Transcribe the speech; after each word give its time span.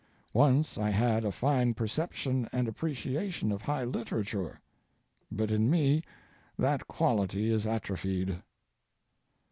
Once 0.33 0.79
I 0.79 0.89
had 0.89 1.23
a 1.23 1.31
fine 1.31 1.75
perception 1.75 2.49
and 2.51 2.67
appreciation 2.67 3.51
of 3.51 3.61
high 3.61 3.83
literature, 3.83 4.59
but 5.31 5.51
in 5.51 5.69
me 5.69 6.01
that 6.57 6.87
quality 6.87 7.51
is 7.53 7.67
atrophied. 7.67 8.41